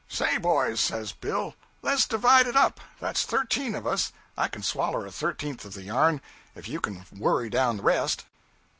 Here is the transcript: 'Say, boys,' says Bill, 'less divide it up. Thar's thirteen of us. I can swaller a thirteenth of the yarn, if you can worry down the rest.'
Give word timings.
'Say, 0.09 0.39
boys,' 0.39 0.79
says 0.81 1.11
Bill, 1.11 1.53
'less 1.83 2.07
divide 2.07 2.47
it 2.47 2.55
up. 2.55 2.79
Thar's 2.99 3.23
thirteen 3.23 3.75
of 3.75 3.85
us. 3.85 4.11
I 4.35 4.47
can 4.47 4.63
swaller 4.63 5.05
a 5.05 5.11
thirteenth 5.11 5.63
of 5.63 5.75
the 5.75 5.83
yarn, 5.83 6.21
if 6.55 6.67
you 6.67 6.81
can 6.81 7.05
worry 7.15 7.51
down 7.51 7.77
the 7.77 7.83
rest.' 7.83 8.25